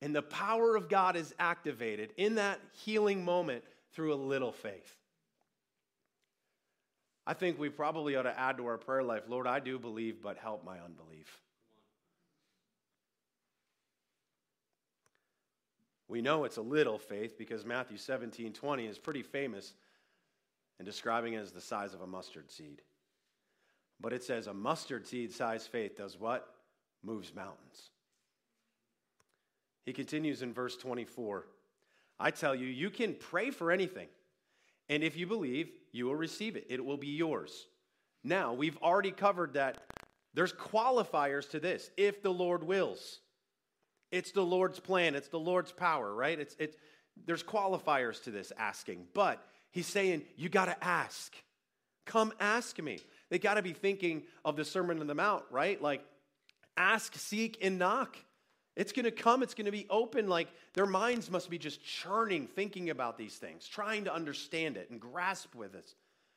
[0.00, 4.96] And the power of God is activated in that healing moment through a little faith.
[7.26, 10.22] I think we probably ought to add to our prayer life Lord, I do believe,
[10.22, 11.42] but help my unbelief.
[16.08, 19.74] We know it's a little faith because Matthew 17 20 is pretty famous
[20.78, 22.82] in describing it as the size of a mustard seed.
[24.00, 26.48] But it says a mustard seed size faith does what?
[27.02, 27.90] Moves mountains.
[29.84, 31.46] He continues in verse 24
[32.20, 34.08] I tell you, you can pray for anything,
[34.88, 36.66] and if you believe, you will receive it.
[36.68, 37.68] It will be yours.
[38.24, 39.78] Now, we've already covered that
[40.34, 43.20] there's qualifiers to this if the Lord wills.
[44.10, 46.38] It's the Lord's plan, it's the Lord's power, right?
[46.38, 46.76] It's, it's,
[47.26, 51.34] there's qualifiers to this asking, but he's saying, you got to ask.
[52.06, 53.00] Come ask me.
[53.28, 55.80] They got to be thinking of the Sermon on the Mount, right?
[55.80, 56.02] Like,
[56.76, 58.16] ask, seek, and knock.
[58.76, 60.28] It's going to come, it's going to be open.
[60.28, 64.88] Like, their minds must be just churning, thinking about these things, trying to understand it
[64.88, 65.94] and grasp with us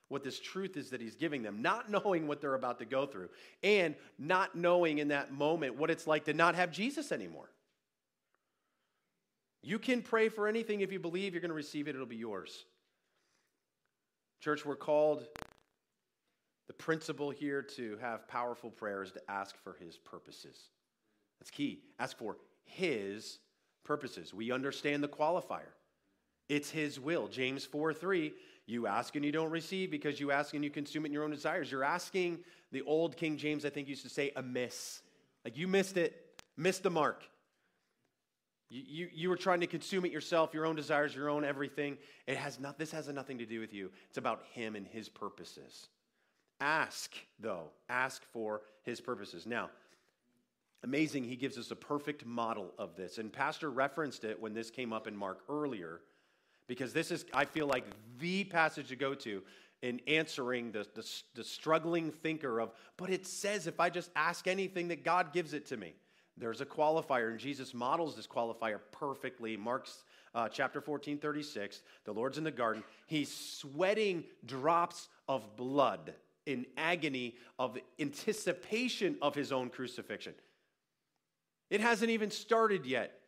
[0.10, 3.06] what this truth is that he's giving them, not knowing what they're about to go
[3.06, 3.30] through,
[3.64, 7.50] and not knowing in that moment what it's like to not have Jesus anymore.
[9.72, 12.18] You can pray for anything if you believe you're going to receive it, it'll be
[12.18, 12.66] yours.
[14.42, 15.26] Church, we're called
[16.68, 20.58] the principle here to have powerful prayers to ask for his purposes.
[21.40, 21.80] That's key.
[22.00, 23.40] Ask for his
[23.86, 24.34] purposes.
[24.34, 25.72] We understand the qualifier.
[26.50, 27.30] It's his will.
[27.30, 28.34] James 4 3,
[28.66, 31.24] you ask and you don't receive because you ask and you consume it in your
[31.24, 31.72] own desires.
[31.72, 32.40] You're asking,
[32.74, 35.02] the old King James, I think, used to say, amiss.
[35.46, 37.24] Like you missed it, missed the mark.
[38.72, 41.98] You, you, you were trying to consume it yourself, your own desires, your own everything.
[42.26, 43.92] It has not, this has nothing to do with you.
[44.08, 45.90] It's about Him and His purposes.
[46.62, 49.46] Ask, though, ask for His purposes.
[49.46, 49.70] Now,
[50.84, 53.18] amazing, He gives us a perfect model of this.
[53.18, 56.00] And Pastor referenced it when this came up in Mark earlier,
[56.68, 57.84] because this is, I feel like,
[58.20, 59.44] the passage to go to
[59.82, 61.06] in answering the, the,
[61.36, 65.54] the struggling thinker of, but it says if I just ask anything that God gives
[65.54, 65.94] it to me.
[66.42, 69.56] There's a qualifier, and Jesus models this qualifier perfectly.
[69.56, 71.84] Mark's uh, chapter 14, 36.
[72.04, 72.84] The Lord's in the garden.
[73.06, 76.16] He's sweating drops of blood
[76.48, 80.34] in agony of anticipation of his own crucifixion.
[81.70, 83.20] It hasn't even started yet.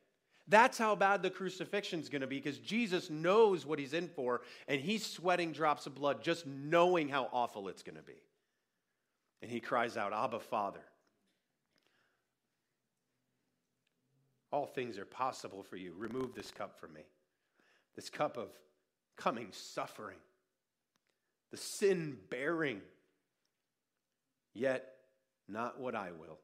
[0.47, 4.07] That's how bad the crucifixion is going to be because Jesus knows what he's in
[4.07, 8.23] for, and he's sweating drops of blood just knowing how awful it's going to be.
[9.43, 10.81] And he cries out, Abba, Father.
[14.53, 15.95] All things are possible for you.
[15.97, 17.01] Remove this cup from me.
[17.95, 18.49] This cup of
[19.17, 20.19] coming suffering,
[21.49, 22.81] the sin bearing.
[24.53, 24.93] Yet,
[25.49, 26.37] not what I will,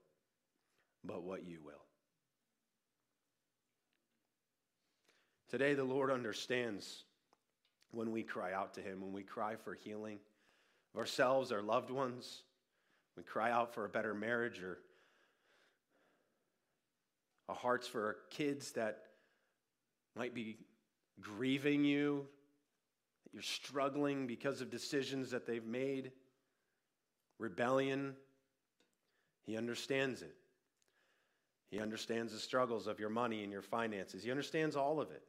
[1.03, 1.83] but what you will.
[5.47, 7.03] Today, the Lord understands
[7.91, 10.17] when we cry out to Him, when we cry for healing
[10.95, 12.41] of ourselves, our loved ones,
[13.15, 14.79] we cry out for a better marriage or
[17.49, 18.99] our hearts for our kids that
[20.15, 20.57] might be
[21.19, 22.27] grieving you,
[23.23, 26.11] that you're struggling because of decisions that they've made,
[27.39, 28.15] rebellion.
[29.47, 30.35] He understands it.
[31.71, 34.23] He understands the struggles of your money and your finances.
[34.23, 35.23] He understands all of it.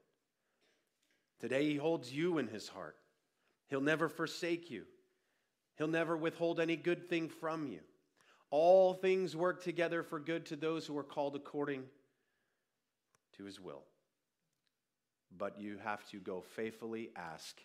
[1.40, 2.96] Today, He holds you in His heart.
[3.68, 4.84] He'll never forsake you,
[5.78, 7.80] He'll never withhold any good thing from you.
[8.50, 11.84] All things work together for good to those who are called according
[13.40, 13.82] to his will.
[15.36, 17.60] But you have to go faithfully ask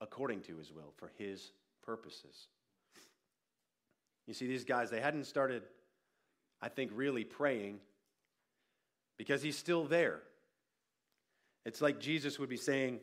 [0.00, 1.52] according to his will for his
[1.84, 2.48] purposes.
[4.26, 5.62] You see, these guys, they hadn't started,
[6.60, 7.78] I think, really praying
[9.18, 10.20] because he's still there.
[11.64, 13.00] It's like Jesus would be saying,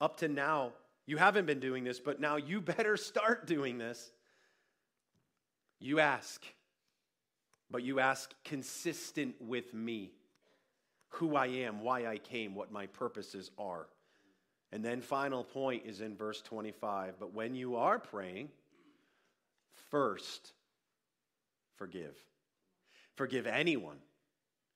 [0.00, 0.72] Up to now,
[1.06, 4.10] you haven't been doing this, but now you better start doing this.
[5.78, 6.44] You ask,
[7.70, 10.12] but you ask consistent with me
[11.08, 13.86] who I am, why I came, what my purposes are.
[14.72, 17.14] And then, final point is in verse 25.
[17.18, 18.48] But when you are praying,
[19.90, 20.52] first
[21.76, 22.16] forgive.
[23.14, 23.98] Forgive anyone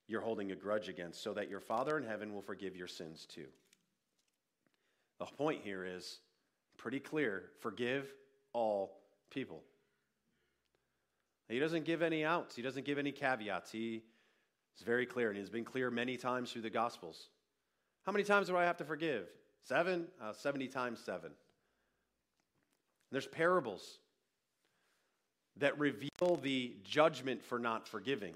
[0.07, 3.27] you're holding a grudge against, so that your Father in heaven will forgive your sins
[3.27, 3.47] too.
[5.21, 6.19] The point here is
[6.77, 8.13] pretty clear forgive
[8.53, 8.97] all
[9.31, 9.63] people.
[11.49, 13.71] He doesn't give any outs, he doesn't give any caveats.
[13.71, 14.03] He
[14.81, 17.29] it's very clear, and it's been clear many times through the Gospels.
[18.07, 19.27] How many times do I have to forgive?
[19.63, 20.07] Seven?
[20.19, 21.33] Uh, 70 times seven.
[23.13, 23.99] There's parables
[25.59, 28.33] that reveal the judgment for not forgiving.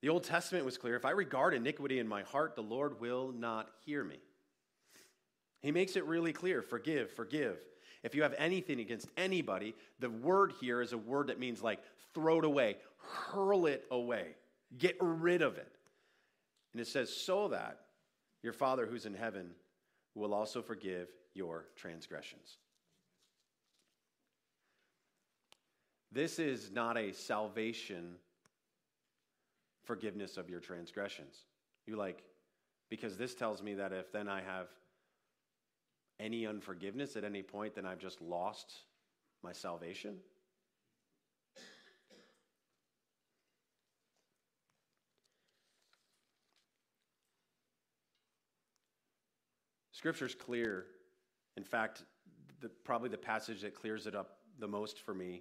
[0.00, 3.30] The Old Testament was clear if I regard iniquity in my heart, the Lord will
[3.30, 4.16] not hear me.
[5.60, 7.58] He makes it really clear forgive, forgive.
[8.02, 11.80] If you have anything against anybody, the word here is a word that means like
[12.14, 14.36] throw it away, hurl it away,
[14.78, 15.72] get rid of it.
[16.72, 17.80] And it says, so that
[18.42, 19.50] your Father who's in heaven
[20.14, 22.58] will also forgive your transgressions.
[26.12, 28.14] This is not a salvation
[29.82, 31.44] forgiveness of your transgressions.
[31.86, 32.22] You like,
[32.88, 34.68] because this tells me that if then I have
[36.20, 38.72] any unforgiveness at any point, then I've just lost
[39.42, 40.16] my salvation.
[50.04, 50.84] Scripture's clear.
[51.56, 52.02] In fact,
[52.60, 55.40] the, probably the passage that clears it up the most for me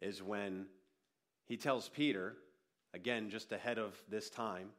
[0.00, 0.64] is when
[1.44, 2.34] he tells Peter,
[2.94, 4.70] again, just ahead of this time,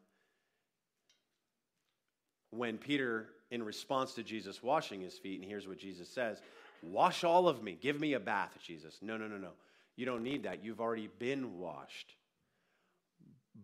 [2.49, 6.41] when Peter, in response to Jesus washing his feet, and here's what Jesus says
[6.81, 7.77] Wash all of me.
[7.79, 8.97] Give me a bath, Jesus.
[9.03, 9.51] No, no, no, no.
[9.97, 10.63] You don't need that.
[10.65, 12.15] You've already been washed.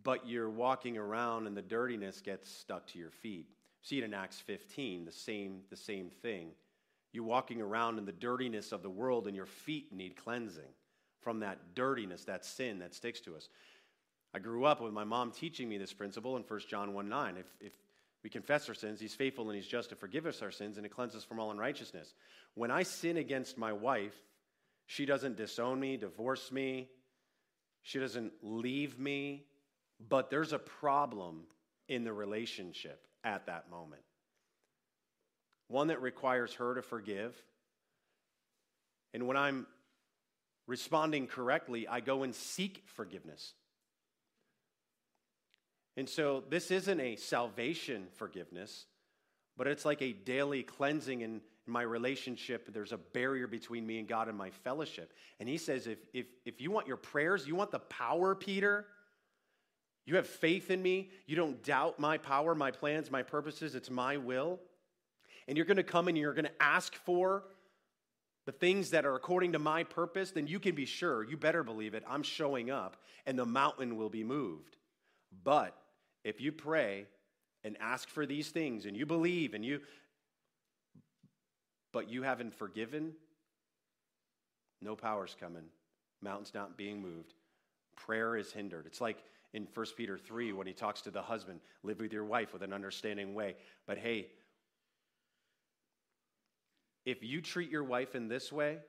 [0.03, 3.47] But you're walking around and the dirtiness gets stuck to your feet.
[3.85, 6.49] See it in Acts 15, the same, the same thing.
[7.13, 10.73] You're walking around in the dirtiness of the world and your feet need cleansing
[11.21, 13.47] from that dirtiness, that sin that sticks to us.
[14.33, 17.37] I grew up with my mom teaching me this principle in 1 John 1 9.
[17.37, 17.73] If, if
[18.23, 20.83] we confess our sins, he's faithful and he's just to forgive us our sins and
[20.83, 22.15] to cleanse us from all unrighteousness.
[22.55, 24.15] When I sin against my wife,
[24.87, 26.89] she doesn't disown me, divorce me,
[27.83, 29.45] She doesn't leave me,
[30.09, 31.43] but there's a problem
[31.87, 34.01] in the relationship at that moment.
[35.67, 37.35] One that requires her to forgive.
[39.13, 39.65] And when I'm
[40.67, 43.53] responding correctly, I go and seek forgiveness.
[45.97, 48.85] And so this isn't a salvation forgiveness,
[49.57, 52.71] but it's like a daily cleansing in, in, my relationship.
[52.71, 55.13] There's a barrier between me and God and my fellowship.
[55.39, 58.85] And he says, if, if, if you want your prayers, you want the power, Peter,
[60.05, 63.89] you have faith in me, you don't doubt my power, my plans, my purposes, it's
[63.89, 64.59] my will.
[65.47, 67.43] And you're going to come and you're going to ask for
[68.45, 71.63] the things that are according to my purpose, then you can be sure, you better
[71.63, 74.77] believe it, I'm showing up and the mountain will be moved.
[75.43, 75.75] But
[76.23, 77.07] if you pray
[77.63, 79.81] and ask for these things and you believe and you,
[81.91, 83.13] but you haven't forgiven,
[84.81, 85.63] no power's coming.
[86.21, 87.33] Mountain's not being moved.
[87.95, 88.85] Prayer is hindered.
[88.85, 89.23] It's like
[89.55, 92.61] in 1 Peter 3 when he talks to the husband live with your wife with
[92.61, 93.55] an understanding way.
[93.87, 94.27] But hey,
[97.05, 98.79] if you treat your wife in this way,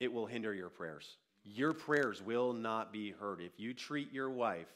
[0.00, 1.16] it will hinder your prayers.
[1.44, 4.66] Your prayers will not be heard if you treat your wife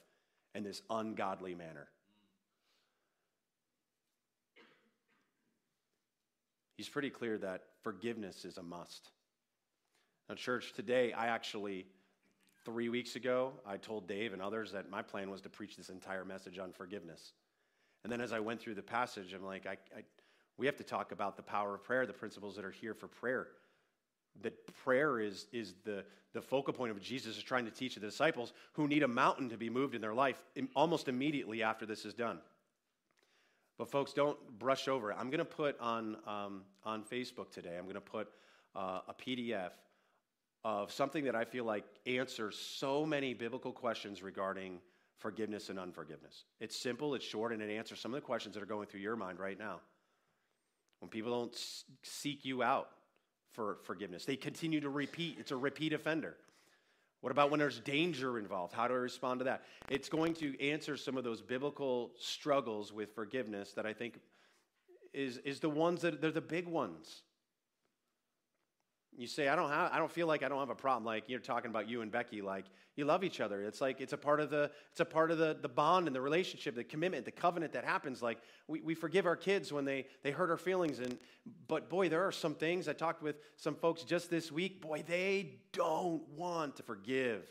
[0.55, 1.89] in this ungodly manner.
[6.77, 9.11] He's pretty clear that forgiveness is a must.
[10.29, 11.87] Now, church, today, I actually,
[12.65, 15.89] three weeks ago, I told Dave and others that my plan was to preach this
[15.89, 17.33] entire message on forgiveness.
[18.05, 20.03] And then as I went through the passage, I'm like, I, I
[20.59, 23.07] we have to talk about the power of prayer, the principles that are here for
[23.07, 23.47] prayer.
[24.43, 27.95] That prayer is, is the, the focal point of what Jesus is trying to teach
[27.95, 30.43] the disciples who need a mountain to be moved in their life
[30.75, 32.41] almost immediately after this is done.
[33.79, 35.17] But, folks, don't brush over it.
[35.19, 38.29] I'm going to put on, um, on Facebook today, I'm going to put
[38.75, 39.71] uh, a PDF
[40.65, 44.81] of something that I feel like answers so many biblical questions regarding
[45.19, 46.45] forgiveness and unforgiveness.
[46.61, 49.01] It's simple, it's short, and it answers some of the questions that are going through
[49.01, 49.81] your mind right now.
[51.01, 51.57] When people don't
[52.03, 52.89] seek you out
[53.51, 55.37] for forgiveness, they continue to repeat.
[55.39, 56.37] It's a repeat offender.
[57.21, 58.73] What about when there's danger involved?
[58.73, 59.63] How do I respond to that?
[59.89, 64.21] It's going to answer some of those biblical struggles with forgiveness that I think
[65.13, 67.23] is, is the ones that they're the big ones.
[69.19, 71.05] You say, I don't have, I don't feel like I don't have a problem.
[71.05, 73.65] Like you're talking about you and Becky, like you love each other.
[73.65, 76.15] It's like it's a part of the, it's a part of the, the bond and
[76.15, 78.23] the relationship, the commitment, the covenant that happens.
[78.23, 78.39] Like
[78.69, 81.01] we, we forgive our kids when they, they hurt our feelings.
[81.01, 81.19] And
[81.67, 82.87] but boy, there are some things.
[82.87, 84.81] I talked with some folks just this week.
[84.81, 87.45] Boy, they don't want to forgive.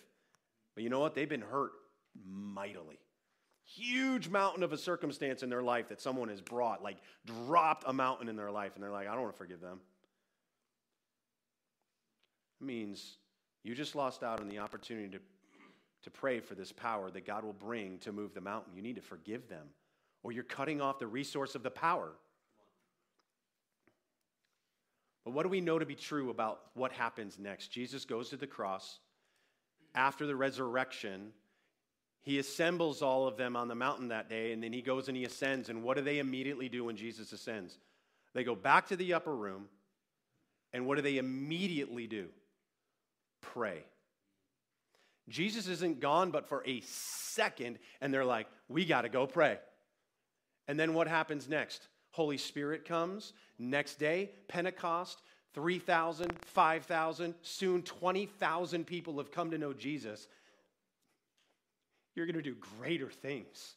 [0.74, 1.16] But you know what?
[1.16, 1.74] They've been hurt
[2.26, 2.98] mightily.
[3.66, 7.92] Huge mountain of a circumstance in their life that someone has brought, like dropped a
[7.92, 9.82] mountain in their life, and they're like, I don't want to forgive them
[12.60, 13.18] means
[13.64, 15.20] you just lost out on the opportunity to,
[16.04, 18.74] to pray for this power that God will bring to move the mountain.
[18.76, 19.68] You need to forgive them,
[20.24, 22.12] or you're cutting off the resource of the power.
[25.26, 27.68] But what do we know to be true about what happens next?
[27.68, 29.00] Jesus goes to the cross.
[29.94, 31.34] After the resurrection,
[32.22, 35.18] he assembles all of them on the mountain that day, and then he goes and
[35.18, 35.68] he ascends.
[35.68, 37.78] And what do they immediately do when Jesus ascends?
[38.34, 39.66] They go back to the upper room,
[40.72, 42.28] and what do they immediately do?
[43.42, 43.84] Pray.
[45.30, 49.60] Jesus isn't gone but for a second, and they're like, we got to go pray.
[50.68, 51.88] And then what happens next?
[52.12, 53.34] Holy Spirit comes.
[53.60, 55.22] Next day, Pentecost,
[55.54, 60.28] 3,000, 5,000, soon 20,000 people have come to know Jesus.
[62.16, 63.76] You're going to do greater things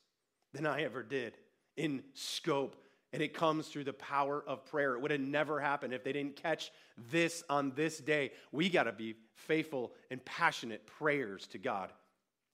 [0.52, 1.34] than I ever did
[1.76, 2.76] in scope
[3.12, 4.94] and it comes through the power of prayer.
[4.94, 6.70] It would have never happened if they didn't catch
[7.10, 8.32] this on this day.
[8.52, 11.90] We got to be faithful and passionate prayers to God.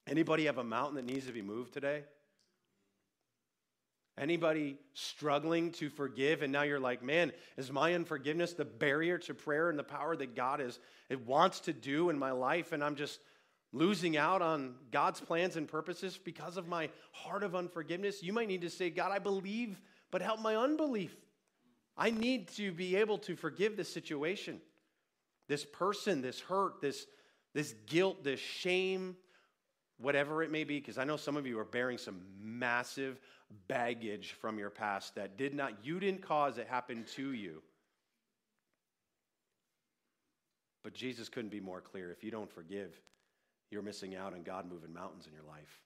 [0.07, 2.05] Anybody have a mountain that needs to be moved today?
[4.19, 9.35] Anybody struggling to forgive and now you're like, man, is my unforgiveness the barrier to
[9.35, 10.79] prayer and the power that God is
[11.11, 13.21] it wants to do in my life and I'm just
[13.73, 18.23] losing out on God's plans and purposes because of my heart of unforgiveness?
[18.23, 19.79] You might need to say, God, I believe
[20.11, 21.15] but help my unbelief.
[21.97, 24.61] I need to be able to forgive this situation,
[25.49, 27.07] this person, this hurt, this,
[27.55, 29.17] this guilt, this shame,
[29.99, 33.19] whatever it may be, because I know some of you are bearing some massive
[33.69, 37.63] baggage from your past that did not, you didn't cause it happened to you.
[40.83, 42.13] But Jesus couldn't be more clear.
[42.13, 42.95] If you don't forgive,
[43.71, 45.81] you're missing out on God moving mountains in your life.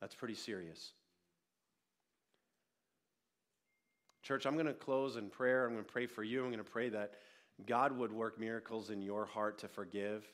[0.00, 0.92] That's pretty serious.
[4.22, 5.66] Church, I'm going to close in prayer.
[5.66, 6.40] I'm going to pray for you.
[6.40, 7.14] I'm going to pray that
[7.66, 10.24] God would work miracles in your heart to forgive.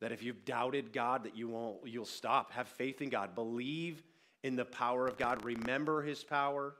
[0.00, 2.52] That if you've doubted God, that you won't, you'll stop.
[2.52, 3.34] Have faith in God.
[3.34, 4.02] Believe
[4.44, 5.44] in the power of God.
[5.44, 6.76] Remember his power.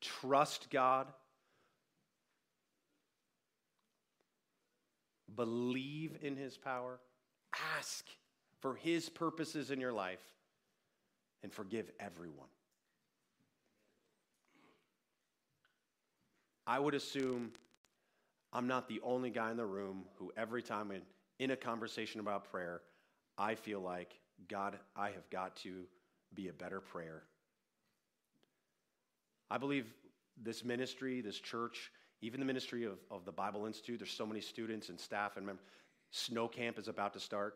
[0.00, 1.08] Trust God.
[5.34, 7.00] Believe in his power.
[7.76, 8.06] Ask
[8.60, 10.22] for his purposes in your life
[11.42, 12.48] and forgive everyone.
[16.66, 17.52] I would assume
[18.52, 21.02] I'm not the only guy in the room who, every time in,
[21.38, 22.80] in a conversation about prayer,
[23.38, 25.84] I feel like, God, I have got to
[26.34, 27.22] be a better prayer.
[29.50, 29.86] I believe
[30.42, 34.40] this ministry, this church, even the ministry of, of the Bible Institute, there's so many
[34.40, 35.64] students and staff and members.
[36.10, 37.54] Snow camp is about to start.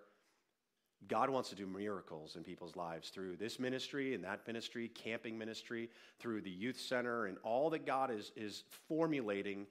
[1.09, 5.39] God wants to do miracles in people's lives through this ministry and that ministry, camping
[5.39, 5.89] ministry,
[6.19, 9.67] through the youth center, and all that God is, is formulating.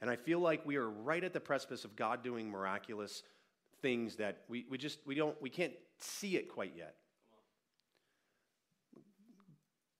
[0.00, 3.22] And I feel like we are right at the precipice of God doing miraculous
[3.82, 6.96] things that we, we just we don't we can't see it quite yet.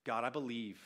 [0.04, 0.78] God, I believe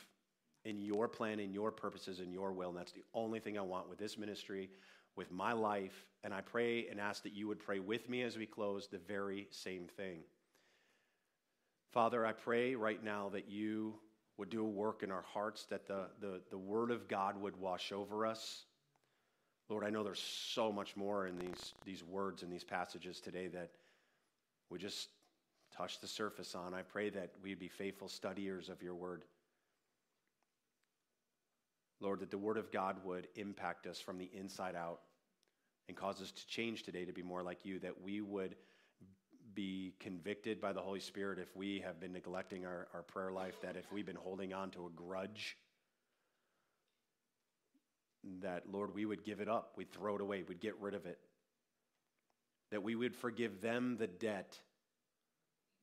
[0.65, 3.61] in your plan, in your purposes, in your will, and that's the only thing I
[3.61, 4.69] want with this ministry,
[5.15, 8.37] with my life, and I pray and ask that you would pray with me as
[8.37, 10.19] we close the very same thing.
[11.91, 13.93] Father, I pray right now that you
[14.37, 17.55] would do a work in our hearts, that the, the, the Word of God would
[17.55, 18.65] wash over us.
[19.69, 23.47] Lord, I know there's so much more in these, these words and these passages today
[23.47, 23.71] that
[24.69, 25.09] we just
[25.75, 26.73] touched the surface on.
[26.73, 29.23] I pray that we'd be faithful studiers of your Word.
[32.03, 34.99] Lord, that the Word of God would impact us from the inside out
[35.87, 38.55] and cause us to change today to be more like you, that we would
[39.55, 43.55] be convicted by the Holy Spirit if we have been neglecting our, our prayer life,
[43.61, 45.57] that if we've been holding on to a grudge,
[48.41, 51.05] that, Lord, we would give it up, we'd throw it away, we'd get rid of
[51.05, 51.19] it.
[52.71, 54.59] That we would forgive them the debt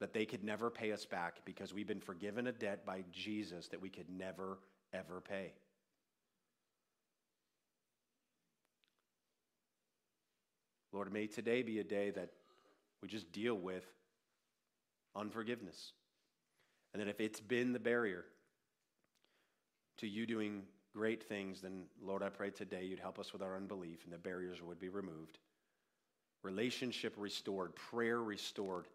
[0.00, 3.68] that they could never pay us back because we've been forgiven a debt by Jesus
[3.68, 4.58] that we could never,
[4.92, 5.52] ever pay.
[10.92, 12.30] Lord, may today be a day that
[13.02, 13.84] we just deal with
[15.14, 15.92] unforgiveness.
[16.92, 18.24] And that if it's been the barrier
[19.98, 20.62] to you doing
[20.94, 24.18] great things, then Lord, I pray today you'd help us with our unbelief and the
[24.18, 25.38] barriers would be removed.
[26.42, 28.86] Relationship restored, prayer restored,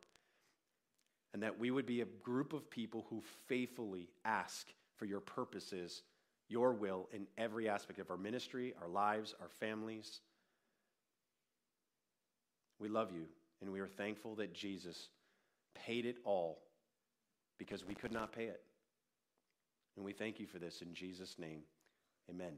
[1.33, 4.67] and that we would be a group of people who faithfully ask
[4.97, 6.01] for your purposes,
[6.49, 10.21] your will in every aspect of our ministry, our lives, our families.
[12.79, 13.25] We love you,
[13.61, 15.09] and we are thankful that Jesus
[15.85, 16.59] paid it all
[17.57, 18.61] because we could not pay it.
[19.95, 21.61] And we thank you for this in Jesus' name.
[22.29, 22.53] Amen.